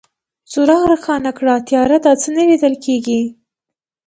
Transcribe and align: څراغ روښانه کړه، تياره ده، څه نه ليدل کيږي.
څراغ 0.51 0.81
روښانه 0.91 1.31
کړه، 1.37 1.53
تياره 1.67 1.97
ده، 2.03 2.11
څه 2.21 2.29
نه 2.35 2.43
ليدل 2.49 2.73
کيږي. 2.85 3.21